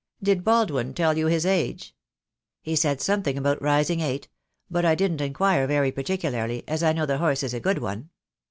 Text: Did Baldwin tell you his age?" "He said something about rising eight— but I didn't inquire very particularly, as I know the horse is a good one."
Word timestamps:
Did 0.23 0.43
Baldwin 0.43 0.95
tell 0.95 1.15
you 1.15 1.27
his 1.27 1.45
age?" 1.45 1.95
"He 2.63 2.75
said 2.75 2.99
something 3.01 3.37
about 3.37 3.61
rising 3.61 3.99
eight— 3.99 4.29
but 4.71 4.83
I 4.83 4.95
didn't 4.95 5.21
inquire 5.21 5.67
very 5.67 5.91
particularly, 5.91 6.63
as 6.67 6.81
I 6.81 6.91
know 6.91 7.05
the 7.05 7.19
horse 7.19 7.43
is 7.43 7.53
a 7.53 7.59
good 7.59 7.77
one." 7.77 8.09